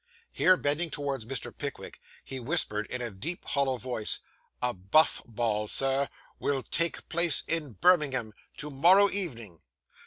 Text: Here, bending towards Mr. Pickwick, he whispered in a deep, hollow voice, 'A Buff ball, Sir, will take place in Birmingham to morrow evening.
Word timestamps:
Here, 0.31 0.57
bending 0.57 0.89
towards 0.89 1.25
Mr. 1.27 1.55
Pickwick, 1.55 1.99
he 2.23 2.39
whispered 2.39 2.87
in 2.87 3.03
a 3.03 3.11
deep, 3.11 3.45
hollow 3.45 3.77
voice, 3.77 4.17
'A 4.59 4.73
Buff 4.73 5.21
ball, 5.27 5.67
Sir, 5.67 6.09
will 6.39 6.63
take 6.63 7.07
place 7.07 7.43
in 7.47 7.73
Birmingham 7.73 8.33
to 8.57 8.71
morrow 8.71 9.11
evening. 9.11 9.61